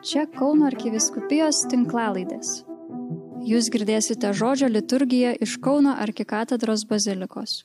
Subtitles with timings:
[0.00, 2.62] Čia Kauno arkiviskupijos tinklalaidės.
[3.44, 7.58] Jūs girdėsite žodžio liturgiją iš Kauno arkikatedros bazilikos.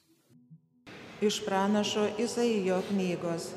[1.24, 3.48] Iš pranašo Izaijo knygos.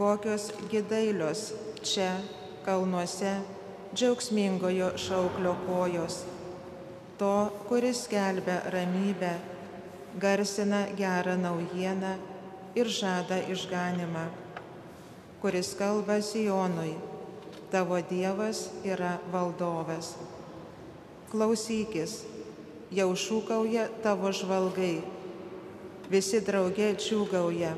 [0.00, 1.44] Kokios gidailios
[1.84, 2.08] čia,
[2.64, 3.36] kalnuose,
[3.92, 6.22] džiaugsmingojo šauklio kojos.
[7.20, 7.32] To,
[7.68, 9.36] kuris skelbia ramybę,
[10.16, 12.16] garsina gerą naujieną
[12.80, 14.28] ir žada išganimą
[15.42, 16.94] kuris kalba Sijonui,
[17.70, 20.16] tavo Dievas yra valdovas.
[21.30, 22.24] Klausykis,
[22.90, 24.96] jau šūkauja tavo žvalgai,
[26.10, 27.70] visi draugė čiūgauja,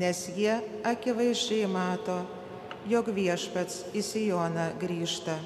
[0.00, 2.16] nes jie akivaizdžiai mato,
[2.90, 5.38] jog viešpats į Sijoną grįžta.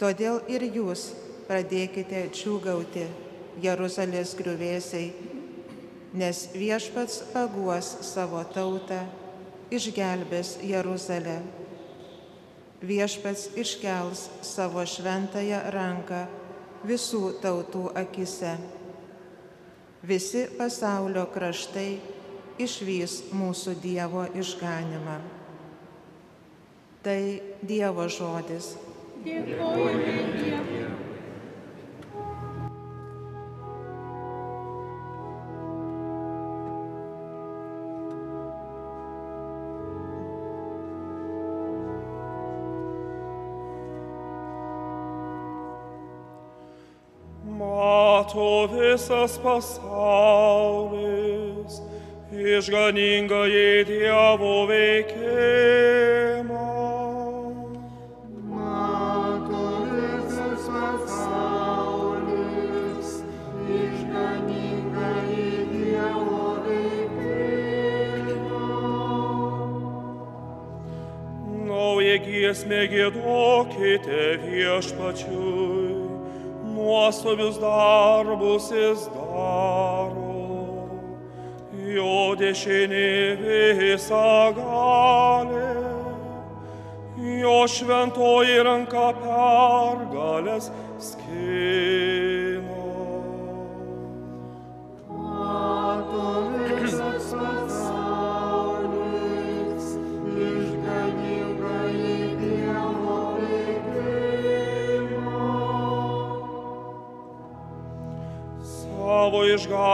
[0.00, 1.10] Todėl ir jūs
[1.50, 3.04] pradėkite čiūgauti
[3.60, 5.12] Jeruzalės griuvėsiai,
[6.16, 9.04] nes viešpats paguos savo tautą
[9.70, 11.40] išgelbės Jeruzalę.
[12.86, 16.26] Viešpats iškels savo šventąją ranką
[16.86, 18.56] visų tautų akise.
[20.06, 21.96] Visi pasaulio kraštai
[22.62, 25.18] išvys mūsų Dievo išganimą.
[27.02, 27.20] Tai
[27.62, 28.74] Dievo žodis.
[29.24, 30.35] Dėkojame
[48.26, 50.02] mato visas pasaulis,
[52.32, 55.86] išganingai Dievo veikimą.
[72.26, 75.85] Giesmė gėduokite viešpačiui
[76.86, 80.34] nuostabius darbus jis daro.
[81.96, 83.10] Jo dešinė
[83.80, 85.68] visą galė,
[87.42, 90.70] jo šventoji ranka pergalės
[91.10, 92.05] skina.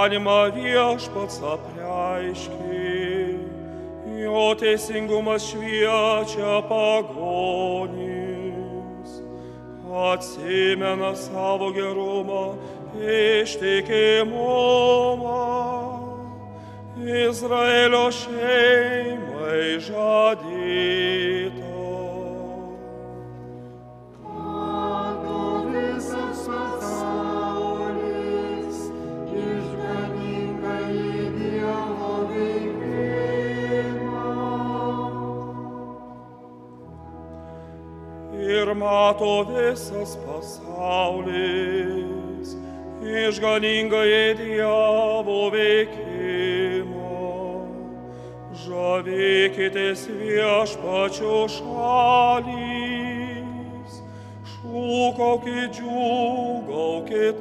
[0.03, 3.39] Išganimą viešpats apreiškė,
[4.19, 8.03] jo teisingumas šviečia pagonims,
[9.87, 12.57] atsimena savo gerumą,
[12.99, 14.43] ištikimumą,
[16.99, 21.12] Izraelio šeimai žadėta.
[38.83, 41.29] Mato visas pasaulis,
[43.03, 47.21] išganingai Dievo veikimo.
[48.63, 52.73] Žavėkitės viešpačio šalys,
[54.53, 57.37] šūkaukit, džiūgaukit,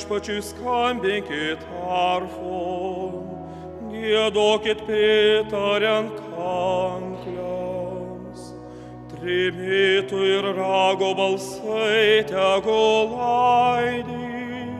[0.00, 3.20] Viešpačiui skambinkit arfon,
[3.92, 7.66] gėdokit pritariant kankliams.
[9.12, 14.72] Trimitų ir rago balsai tegul aidį.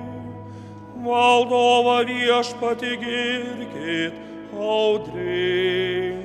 [1.05, 4.17] Valdova viešpati girkit
[4.57, 6.20] audringai.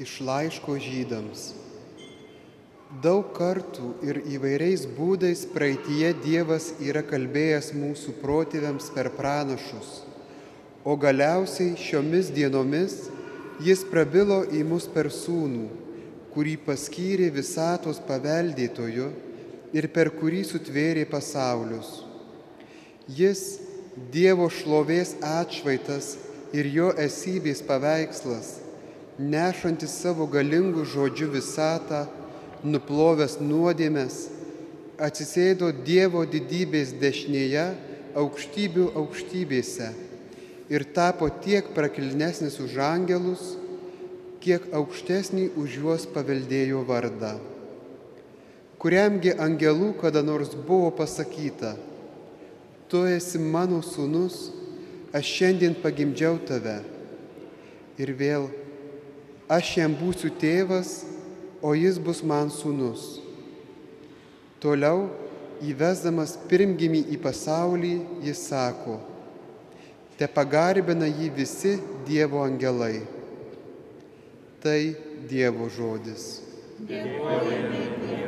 [0.00, 1.50] Iš laiško žydams.
[3.04, 9.90] Daug kartų ir įvairiais būdais praeitie Dievas yra kalbėjęs mūsų protėviams per pranašus,
[10.84, 12.94] o galiausiai šiomis dienomis
[13.60, 15.68] jis prabilo į mus per sūnų,
[16.32, 19.10] kurį paskyrė visatos paveldėtoju
[19.76, 22.00] ir per kurį sutvėrė pasaulius.
[23.08, 23.44] Jis
[24.12, 26.14] Dievo šlovės atšvaitas
[26.56, 28.61] ir jo esybės paveikslas,
[29.18, 32.06] nešantis savo galingų žodžių visatą,
[32.64, 34.28] nuplovęs nuodėmės,
[35.02, 37.66] atsisėdo Dievo didybės dešinėje
[38.18, 39.90] aukštybių aukštybėse
[40.72, 43.56] ir tapo tiek prakilnesnis už angelus,
[44.42, 47.36] kiek aukštesnį už juos paveldėjo vardą.
[48.82, 51.76] Kuriamgi angelų kada nors buvo pasakyta,
[52.90, 54.50] tu esi mano sūnus,
[55.14, 56.80] aš šiandien pagimdžiau tave.
[58.00, 58.48] Ir vėl,
[59.52, 61.02] aš jam būsiu tėvas,
[61.62, 63.20] o jis bus man sūnus.
[64.62, 65.10] Toliau,
[65.62, 67.94] įvesdamas pirmgimį į pasaulį,
[68.26, 68.98] jis sako,
[70.18, 71.76] te pagarbina jį visi
[72.06, 73.02] Dievo angelai.
[74.62, 74.80] Tai
[75.30, 76.26] Dievo žodis.
[76.82, 78.21] Dėkojame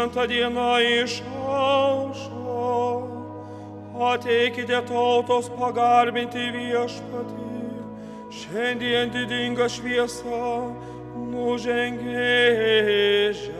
[0.00, 2.40] šventą dieną išaušo.
[4.00, 7.48] Ateikite tautos pagarbinti viešpatį.
[8.32, 10.72] Šiandien didinga šviesa
[11.28, 12.32] nužengė
[13.36, 13.59] žemė.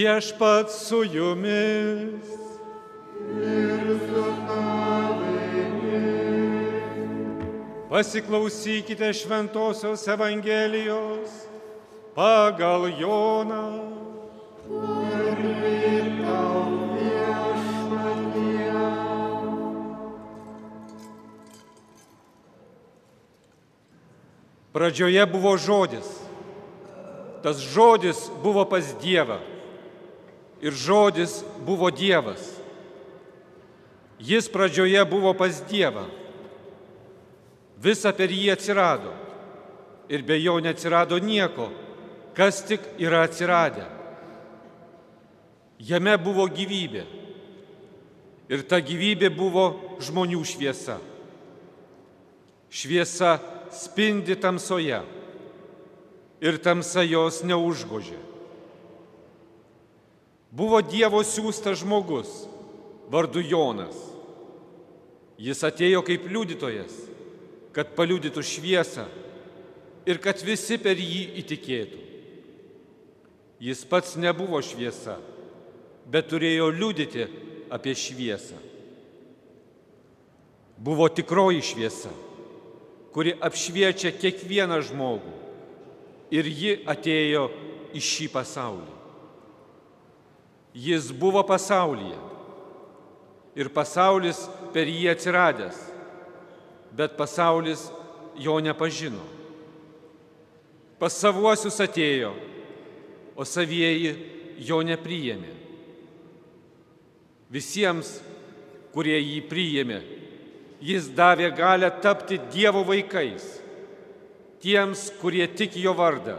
[0.00, 2.24] Viešpat su jumis.
[7.90, 11.28] Pasiklausykite Šventojios Evangelijos
[12.14, 13.92] pagal Joną.
[24.72, 26.08] Pradžioje buvo žodis.
[27.42, 29.49] Tas žodis buvo pas Dievą
[30.60, 32.60] ir žodis buvo Dievas.
[34.20, 36.04] Jis pradžioje buvo pas Dievą.
[37.80, 39.14] Visa per jį atsirado.
[40.10, 41.70] Ir be jo neatsirado nieko,
[42.36, 43.86] kas tik yra atsiradę.
[45.80, 47.06] Jame buvo gyvybė.
[48.50, 50.98] Ir ta gyvybė buvo žmonių šviesa.
[52.68, 53.38] Šviesa
[53.72, 54.98] spindi tamsoje.
[56.42, 58.29] Ir tamsa jos neužgožė.
[60.50, 62.30] Buvo Dievo siūstas žmogus,
[63.10, 63.94] vardu Jonas.
[65.40, 66.92] Jis atėjo kaip liudytojas,
[67.72, 69.06] kad paliudytų šviesą
[70.10, 72.02] ir kad visi per jį įtikėtų.
[73.62, 75.18] Jis pats nebuvo šviesa,
[76.10, 77.28] bet turėjo liudyti
[77.70, 78.58] apie šviesą.
[80.80, 82.10] Buvo tikroji šviesa,
[83.14, 85.36] kuri apšviečia kiekvieną žmogų
[86.34, 87.50] ir ji atėjo
[87.94, 88.99] į šį pasaulį.
[90.74, 92.18] Jis buvo pasaulyje
[93.58, 95.78] ir pasaulis per jį atsiradęs,
[96.94, 97.88] bet pasaulis
[98.38, 99.22] jo nepažino.
[101.00, 102.30] Pas savuosius atėjo,
[103.34, 104.12] o savieji
[104.62, 105.54] jo nepriėmė.
[107.50, 108.18] Visiems,
[108.94, 110.00] kurie jį priėmė,
[110.84, 113.56] jis davė galę tapti Dievo vaikais.
[114.60, 116.36] Tiems, kurie tik jo vardą,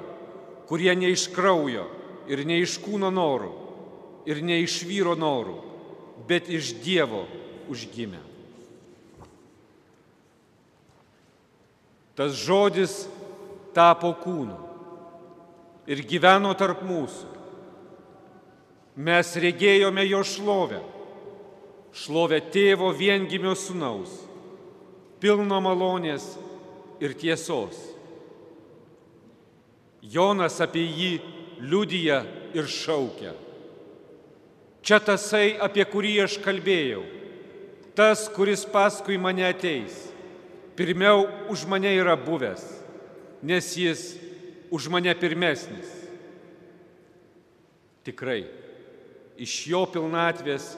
[0.69, 1.87] kurie ne iš kraujo
[2.29, 3.49] ir ne iš kūno norų,
[4.25, 5.57] ir ne iš vyro norų,
[6.27, 7.25] bet iš Dievo
[7.71, 8.21] užgimę.
[12.15, 13.05] Tas žodis
[13.73, 14.57] tapo kūnu
[15.89, 17.29] ir gyveno tarp mūsų.
[19.01, 20.81] Mes regėjome jo šlovę,
[21.95, 24.11] šlovę tėvo viengimio sunaus,
[25.23, 26.27] pilno malonės
[27.01, 27.79] ir tiesos.
[30.01, 31.11] Jonas apie jį
[31.63, 32.21] liudyja
[32.57, 33.31] ir šaukia.
[34.81, 37.03] Čia tasai, apie kurį aš kalbėjau,
[37.93, 39.93] tas, kuris paskui mane ateis,
[40.77, 42.63] pirmiau už mane yra buvęs,
[43.45, 44.01] nes jis
[44.73, 45.85] už mane pirmesnis.
[48.01, 48.41] Tikrai,
[49.37, 50.73] iš jo pilnatvės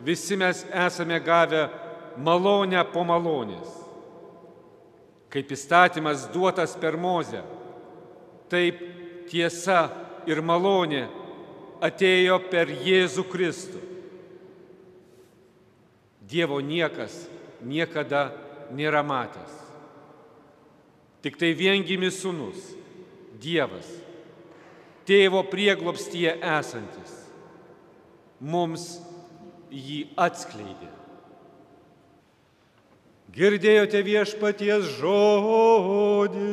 [0.00, 1.66] visi mes esame gavę
[2.16, 3.68] malonę po malonės.
[5.32, 7.40] Kaip įstatymas duotas per mozę,
[8.52, 8.80] taip
[9.28, 9.90] tiesa
[10.28, 11.06] ir malonė
[11.82, 13.80] atėjo per Jėzų Kristų.
[16.32, 17.16] Dievo niekas
[17.60, 18.30] niekada
[18.72, 19.58] nėra matęs.
[21.22, 22.72] Tik tai viengimis sunus,
[23.42, 23.86] Dievas,
[25.06, 27.12] tėvo prieglopstyje esantis,
[28.38, 28.86] mums
[29.70, 30.90] jį atskleidė.
[33.32, 36.50] Girdėjote viešpaties žodį.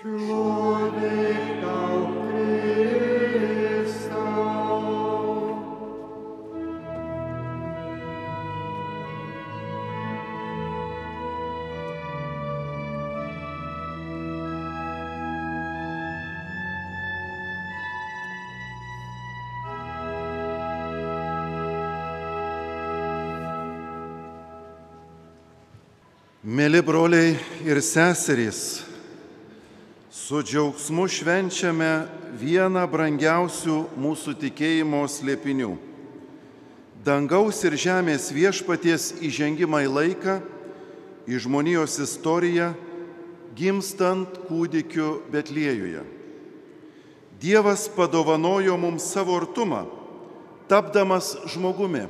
[0.00, 1.32] Šlovė
[1.62, 1.89] tau,
[26.40, 27.34] Mėly broliai
[27.68, 28.80] ir seserys,
[30.08, 32.06] su džiaugsmu švenčiame
[32.40, 35.74] vieną brangiausių mūsų tikėjimo slėpinių-
[37.04, 40.40] dangaus ir žemės viešpaties įžengimą į laiką,
[41.28, 42.72] į žmonijos istoriją,
[43.54, 46.00] gimstant kūdikiu Betliejuje.
[47.38, 49.84] Dievas padovanojo mums savo artumą,
[50.68, 52.08] tapdamas žmogumi.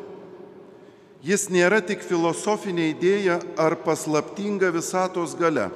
[1.21, 5.69] Jis nėra tik filosofinė idėja ar paslaptinga visatos gale.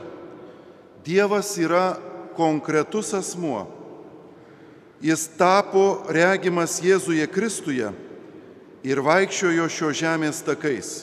[1.05, 1.99] Dievas yra
[2.37, 3.67] konkretus asmuo.
[5.05, 7.91] Jis tapo regimas Jėzuje Kristuje
[8.85, 11.03] ir vaikščiojo šio žemės takais.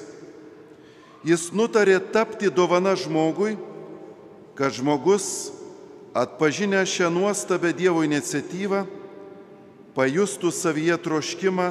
[1.21, 3.53] Jis nutarė tapti dovana žmogui,
[4.57, 5.51] kad žmogus,
[6.17, 8.87] atpažinę šią nuostabę Dievo iniciatyvą,
[9.93, 11.69] pajustų savyje troškimą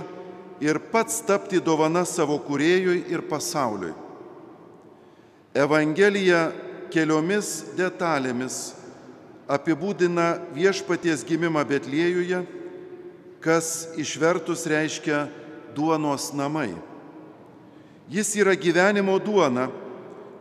[0.61, 3.95] ir pats tapti dovana savo kuriejui ir pasauliui.
[5.57, 6.51] Evangelija
[6.93, 8.77] keliomis detalėmis
[9.51, 12.45] apibūdina viešpaties gimimą Betliejuje,
[13.43, 15.25] kas išvertus reiškia
[15.75, 16.71] duonos namai.
[18.11, 19.69] Jis yra gyvenimo duona,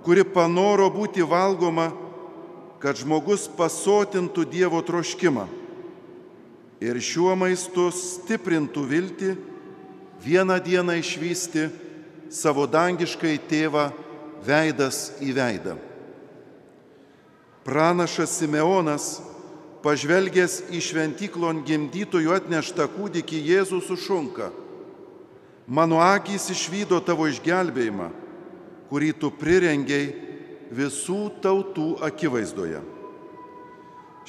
[0.05, 1.89] kuri panoro būti valgoma,
[2.79, 5.47] kad žmogus pasotintų Dievo troškimą
[6.79, 9.31] ir šiuo maistu stiprintų viltį
[10.23, 11.69] vieną dieną išvysti
[12.29, 13.89] savo dangiškai tėvą
[14.45, 15.75] veidas į veidą.
[17.65, 19.19] Pranašas Simeonas,
[19.83, 24.49] pažvelgęs į šventyklon gimdytojų atneštą kūdikį Jėzų sušunka.
[25.69, 28.09] Mano akys išvydo tavo išgelbėjimą,
[28.89, 30.07] kurį tu prirengiai
[30.73, 32.81] visų tautų akivaizdoje.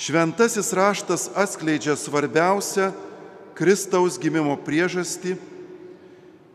[0.01, 2.91] Šventasis raštas atskleidžia svarbiausią
[3.57, 5.37] Kristaus gimimo priežastį-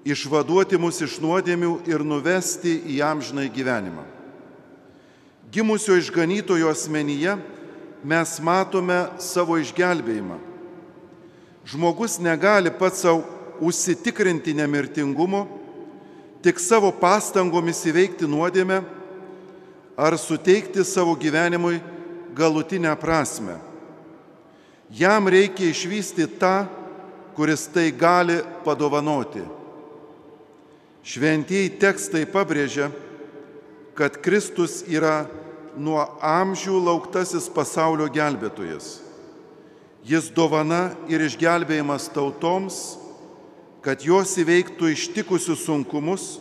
[0.06, 4.06] išvaduoti mus iš nuodėmių ir nuvesti į amžinai gyvenimą.
[5.52, 7.36] Gimusio išganytojo asmenyje
[8.06, 10.38] mes matome savo išgelbėjimą.
[11.66, 13.24] Žmogus negali pats savo
[13.66, 15.46] užsitikrinti nemirtingumo,
[16.46, 18.84] tik savo pastangomis įveikti nuodėmę
[19.98, 21.80] ar suteikti savo gyvenimui
[22.36, 23.56] galutinę prasme.
[24.92, 26.68] Jam reikia išvysti tą,
[27.36, 29.55] kuris tai gali padovanoti.
[31.06, 32.90] Šventieji tekstai pabrėžia,
[33.94, 35.28] kad Kristus yra
[35.78, 39.04] nuo amžių lauktasis pasaulio gelbėtojas.
[40.06, 42.98] Jis dovana ir išgelbėjimas tautoms,
[43.86, 46.40] kad jos įveiktų ištikusius sunkumus,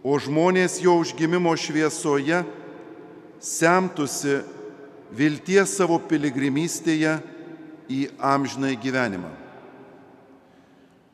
[0.00, 2.40] o žmonės jo užgimimo šviesoje
[3.44, 4.38] semtųsi
[5.12, 7.18] vilties savo piligrimystėje
[7.88, 9.30] į amžinai gyvenimą.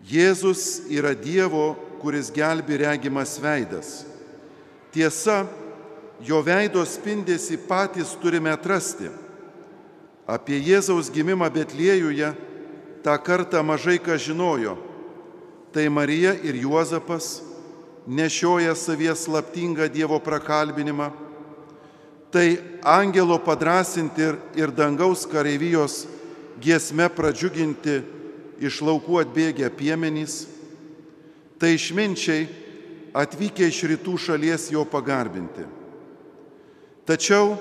[0.04, 4.04] Jėzus yra Dievo, kuris gelbi regimas veidas.
[4.94, 5.44] Tiesa,
[6.22, 9.10] jo veido spindėsi patys turime atrasti.
[10.24, 12.30] Apie Jėzaus gimimą Betliejuje
[13.04, 14.78] tą kartą mažai ką žinojo.
[15.74, 17.42] Tai Marija ir Juozapas
[18.06, 21.10] nešioja savies slaptingą Dievo prakalbinimą.
[22.30, 26.06] Tai angelo padrasinti ir, ir dangaus kareivijos
[26.60, 28.00] giesme pradžiuginti
[28.64, 30.44] iš laukų atbėgę piemenys.
[31.58, 32.48] Tai išminčiai
[33.14, 35.64] atvykę iš rytų šalies jo pagarbinti.
[37.06, 37.54] Tačiau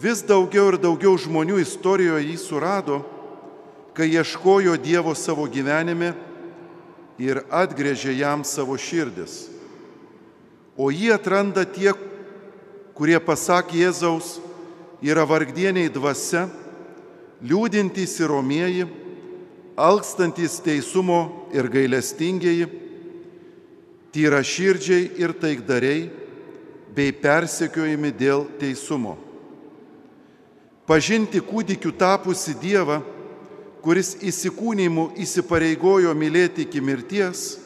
[0.00, 3.02] vis daugiau ir daugiau žmonių istorijoje jį surado,
[3.94, 6.14] kai ieškojo Dievo savo gyvenime
[7.20, 9.50] ir atgrėžė jam savo širdis.
[10.74, 11.92] O jį atranda tie,
[12.94, 14.40] kurie pasak Jėzaus
[15.04, 16.48] yra vargdieniai dvasia,
[17.44, 18.86] liūdintys ir romieji,
[19.76, 22.66] alkstantys teisumo ir gailestingieji,
[24.14, 26.06] tyra širdžiai ir taikdariai,
[26.94, 29.16] bei persekiojami dėl teisumo.
[30.86, 33.00] Pažinti kūdikių tapusi Dievą,
[33.82, 37.56] kuris įsikūnymu įsipareigojo mylėti iki mirties,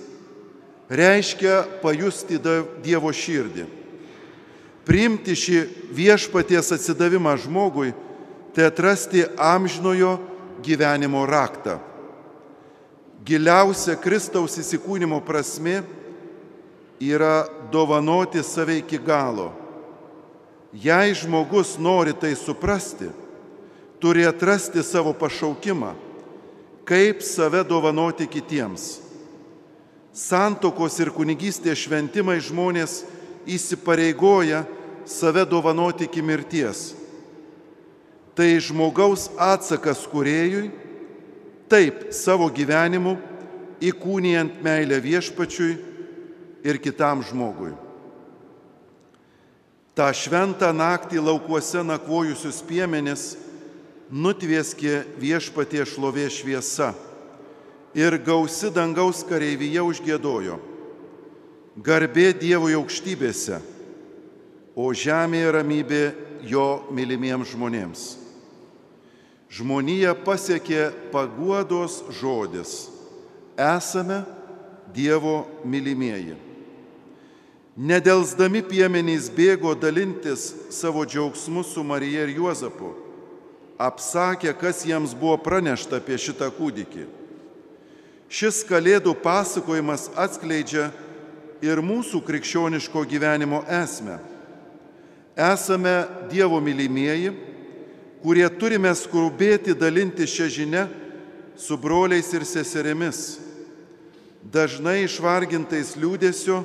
[0.88, 2.38] reiškia pajusti
[2.84, 3.66] Dievo širdį.
[4.88, 5.58] Priimti šį
[5.92, 7.92] viešpaties atsidavimą žmogui,
[8.56, 10.16] tai atrasti amžinojo
[10.64, 11.76] gyvenimo raktą.
[13.28, 15.82] Giliausia Kristaus įsikūnymo prasme
[17.00, 19.52] yra dovanoti save iki galo.
[20.72, 23.08] Jei žmogus nori tai suprasti,
[23.98, 25.94] turi atrasti savo pašaukimą,
[26.84, 28.98] kaip save dovanoti kitiems.
[30.12, 33.04] Santokos ir kunigystės šventimai žmonės
[33.48, 34.64] įsipareigoja
[35.06, 36.92] save dovanoti iki mirties.
[38.34, 40.68] Tai žmogaus atsakas kuriejui,
[41.70, 43.16] taip savo gyvenimu
[43.82, 45.87] įkūnijant meilę viešpačiui
[46.64, 47.74] ir kitam žmogui.
[49.98, 53.32] Ta šventą naktį laukuose nakvojusius piemenis
[54.10, 56.92] nutvieskė viešpatie šlovė šviesa
[57.98, 60.58] ir gausi dangaus kareivyje užgėdojo.
[61.78, 63.60] Garbė Dievui aukštybėse,
[64.74, 66.02] o žemėje ramybė
[66.46, 68.06] jo mylimiems žmonėms.
[69.50, 72.88] Žmonija pasiekė paguodos žodis.
[73.58, 74.22] Esame
[74.94, 76.47] Dievo mylimieji.
[77.78, 82.90] Nedelsdami piemenys bėgo dalintis savo džiaugsmu su Marija ir Juozapu.
[83.78, 87.04] Apsakė, kas jiems buvo pranešta apie šitą kūdikį.
[88.26, 90.88] Šis kalėdų pasakojimas atskleidžia
[91.62, 94.18] ir mūsų krikščioniško gyvenimo esmę.
[95.38, 95.94] Esame
[96.32, 97.30] Dievo mylimieji,
[98.24, 100.82] kurie turime skubėti dalinti šią žinę
[101.54, 103.38] su broliais ir seserimis,
[104.42, 106.58] dažnai išvargintais liūdėsio,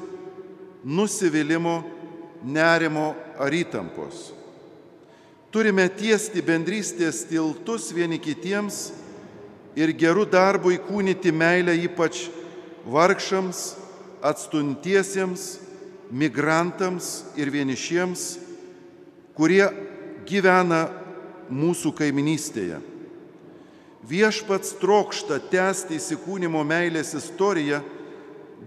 [0.84, 1.76] nusivylimų,
[2.44, 4.32] nerimo ar įtampos.
[5.54, 8.88] Turime tiesti bendrystės tiltus vieni kitiems
[9.78, 12.26] ir gerų darbų įkūnyti meilę ypač
[12.90, 13.62] vargšams,
[14.24, 15.60] atstuntiesiems,
[16.14, 18.26] migrantams ir vienišiems,
[19.38, 19.66] kurie
[20.28, 20.88] gyvena
[21.54, 22.80] mūsų kaiminystėje.
[24.04, 27.80] Viešpats trokšta tęsti įsikūnymo meilės istoriją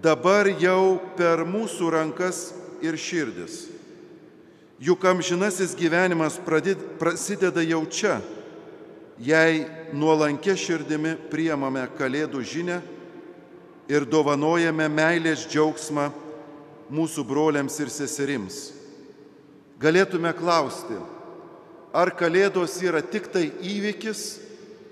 [0.02, 2.50] dabar jau per mūsų rankas
[2.84, 3.66] ir širdis.
[4.82, 8.18] Juk amžinasis gyvenimas pradid, prasideda jau čia,
[9.16, 9.64] jei
[9.96, 12.80] nuolankė širdimi priemame Kalėdų žinę
[13.88, 16.10] ir dovanojame meilės džiaugsmą
[16.92, 18.58] mūsų broliams ir seserims.
[19.80, 20.98] Galėtume klausti,
[21.96, 24.42] ar Kalėdos yra tik tai įvykis,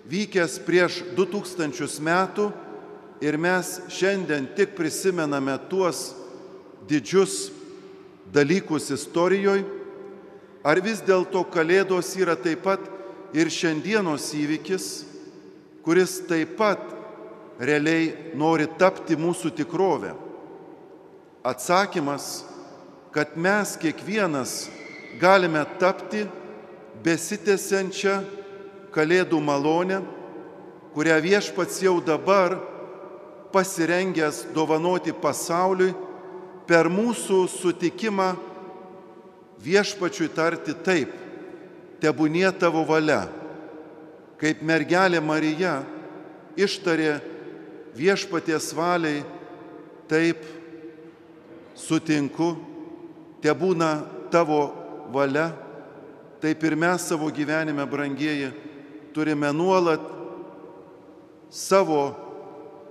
[0.09, 2.51] vykęs prieš 2000 metų,
[3.21, 6.13] ir mes šiandien tik prisimename tuos
[6.89, 7.51] didžius
[8.33, 9.65] dalykus istorijoje,
[10.65, 12.83] ar vis dėlto Kalėdos yra taip pat
[13.37, 14.87] ir šiandienos įvykis,
[15.85, 16.81] kuris taip pat
[17.61, 20.15] realiai nori tapti mūsų tikrovę.
[21.45, 22.45] Atsakymas,
[23.13, 24.65] kad mes kiekvienas
[25.21, 26.25] galime tapti
[27.05, 28.23] besitęsiančią
[28.95, 29.97] Kalėdų malonę,
[30.95, 32.55] kurią viešpats jau dabar
[33.55, 35.95] pasirengęs dovanoti pasauliui
[36.67, 38.33] per mūsų sutikimą
[39.65, 41.13] viešpačiui tarti taip,
[42.03, 43.23] tebūnie tavo valia,
[44.41, 45.79] kaip mergelė Marija
[46.59, 47.21] ištarė
[47.95, 49.23] viešpaties valiai,
[50.11, 50.43] taip
[51.79, 52.55] sutinku,
[53.45, 53.93] tebūna
[54.35, 54.67] tavo
[55.15, 55.53] valia,
[56.43, 58.51] taip ir mes savo gyvenime, brangieji,
[59.15, 60.03] turime nuolat
[61.55, 62.24] savo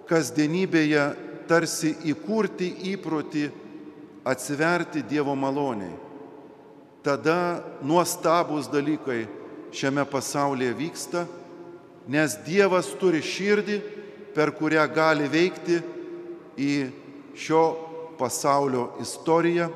[0.09, 1.03] kasdienybėje
[1.47, 3.43] tarsi įkurti įprotį
[4.25, 5.93] atsiverti Dievo maloniai.
[7.03, 9.25] Tada nuostabus dalykai
[9.75, 11.25] šiame pasaulyje vyksta,
[12.07, 13.79] nes Dievas turi širdį,
[14.33, 15.81] per kurią gali veikti
[16.57, 16.73] į
[17.35, 17.63] šio
[18.17, 19.67] pasaulio istoriją,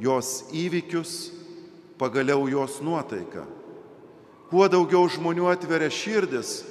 [0.00, 1.30] jos įvykius,
[2.00, 3.44] pagaliau jos nuotaiką.
[4.50, 6.64] Kuo daugiau žmonių atveria širdis,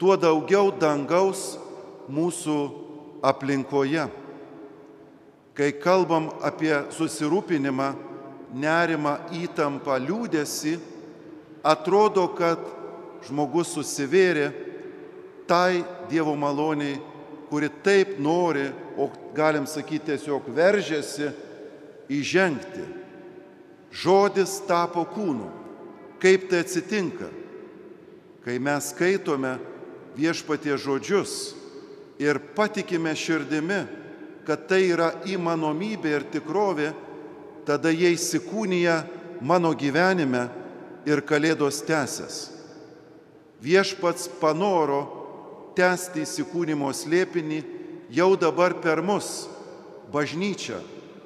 [0.00, 1.58] tuo daugiau dangaus
[2.12, 2.56] mūsų
[3.26, 4.06] aplinkoje.
[5.56, 7.88] Kai kalbam apie susirūpinimą,
[8.56, 10.76] nerimą, įtampą, liūdėsi,
[11.66, 12.60] atrodo, kad
[13.26, 14.50] žmogus susivėrė
[15.48, 17.00] tai Dievo maloniai,
[17.50, 21.32] kuri taip nori, o galim sakyti tiesiog veržėsi
[22.12, 22.84] įžengti.
[23.96, 25.48] Žodis tapo kūnu.
[26.20, 27.30] Kaip tai atsitinka?
[28.46, 29.56] kai mes skaitome
[30.14, 31.55] viešpatie žodžius
[32.18, 33.82] ir patikime širdimi,
[34.46, 36.92] kad tai yra įmanomybė ir tikrovė,
[37.66, 39.00] tada jie įsikūnyja
[39.42, 40.46] mano gyvenime
[41.06, 42.38] ir Kalėdos tęsės.
[43.62, 45.00] Viešpats panoro
[45.76, 47.60] tęsti įsikūnymo slėpinį
[48.14, 49.48] jau dabar per mus,
[50.12, 50.78] bažnyčią,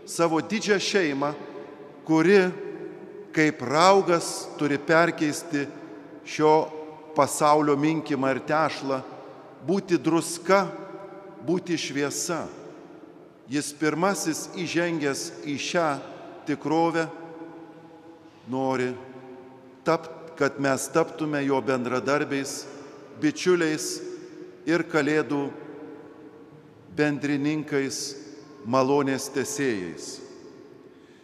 [0.09, 1.35] savo didžią šeimą,
[2.09, 2.41] kuri
[3.35, 5.67] kaip raugas turi perkeisti
[6.27, 6.55] šio
[7.15, 9.01] pasaulio minkimą ir tešlą,
[9.67, 10.65] būti druska,
[11.47, 12.45] būti šviesa.
[13.51, 15.89] Jis pirmasis įžengęs į šią
[16.47, 17.09] tikrovę
[18.51, 18.93] nori,
[19.85, 22.63] tapt, kad mes taptume jo bendradarbiais,
[23.21, 23.89] bičiuliais
[24.71, 25.43] ir kalėdų
[26.97, 27.99] bendrininkais,
[28.65, 30.15] malonės tesėjais.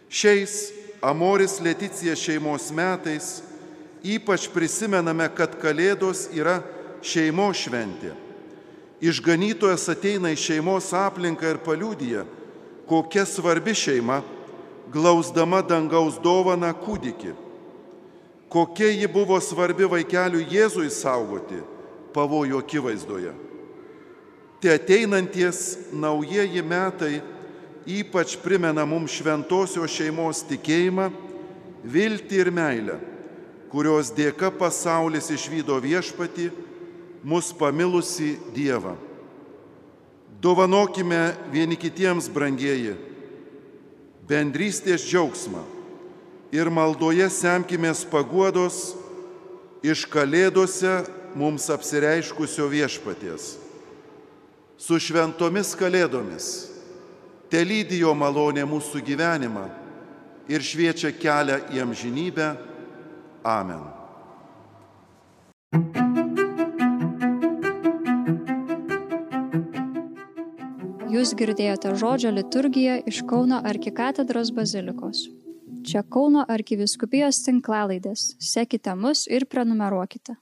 [0.09, 0.59] Šiais
[1.01, 3.37] Amoris Leticija šeimos metais
[4.03, 6.61] ypač prisimename, kad Kalėdos yra
[7.05, 8.13] šeimos šventė.
[9.03, 12.23] Išganytojas ateina į šeimos aplinką ir paliūdija,
[12.89, 14.21] kokia svarbi šeima,
[14.93, 17.33] glausdama dangaus dovaną kūdikį.
[18.49, 21.59] Kokia ji buvo svarbi vaikeliui Jėzui saugoti
[22.15, 23.33] pavojų akivaizdoje.
[24.63, 27.19] Te ateinanties naujieji metai
[27.87, 31.07] ypač primena mums šventosios šeimos tikėjimą,
[31.87, 32.97] viltį ir meilę,
[33.71, 36.49] kurios dėka pasaulis išvydo viešpati,
[37.23, 38.95] mus pamilusi Dievą.
[40.41, 42.93] Dovanokime vieni kitiems, brangieji,
[44.29, 45.63] bendrystės džiaugsmą
[46.53, 48.93] ir maldoje semkimės paguodos
[49.81, 50.99] iš kalėdose
[51.37, 53.55] mums apsireiškusio viešpaties
[54.77, 56.47] su šventomis kalėdomis.
[57.49, 59.67] Te lydijo malonė mūsų gyvenimą
[60.51, 62.51] ir šviečia kelią į amžinybę.
[63.47, 63.87] Amen.
[71.27, 75.25] Jūs girdėjote žodžio liturgiją iš Kauno arkikatedros bazilikos.
[75.83, 78.21] Čia Kauno arkiviskupijos tinklalaidės.
[78.39, 80.37] Sekite mus ir prenumeruokite.